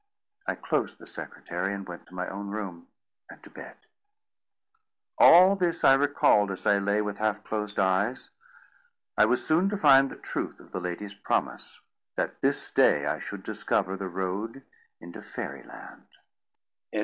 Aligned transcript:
I 0.47 0.55
closed 0.55 0.97
the 0.97 1.05
secretary, 1.05 1.75
and 1.75 1.87
went 1.87 2.07
to 2.07 2.15
my 2.15 2.27
own 2.27 2.47
room, 2.47 2.87
and 3.29 3.43
to 3.43 3.51
bed. 3.51 3.75
All 5.19 5.55
this 5.55 5.83
I 5.83 5.93
recalled 5.93 6.49
as 6.49 6.65
I 6.65 6.79
lay 6.79 7.03
with 7.03 7.19
half 7.19 7.43
closed 7.43 7.77
eyes. 7.77 8.31
I 9.15 9.25
was 9.25 9.45
soon 9.45 9.69
to 9.69 9.77
find 9.77 10.09
the 10.09 10.15
truth 10.15 10.59
of 10.59 10.71
the 10.71 10.79
lady's 10.81 11.13
promise, 11.13 11.81
that 12.15 12.41
this 12.41 12.71
day 12.71 13.05
I 13.05 13.19
should 13.19 13.43
discover 13.43 13.95
the 13.95 14.07
road 14.09 14.63
into 14.99 15.21
Fairy 15.21 15.61
Land. 15.61 16.07